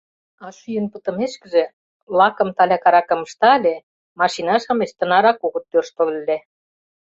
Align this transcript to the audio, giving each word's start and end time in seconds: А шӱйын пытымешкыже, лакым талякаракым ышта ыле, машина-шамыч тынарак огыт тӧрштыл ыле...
А 0.45 0.47
шӱйын 0.57 0.85
пытымешкыже, 0.93 1.63
лакым 2.17 2.49
талякаракым 2.57 3.19
ышта 3.25 3.49
ыле, 3.59 3.75
машина-шамыч 4.19 4.89
тынарак 4.97 5.39
огыт 5.47 5.65
тӧрштыл 5.71 6.09
ыле... 6.19 6.37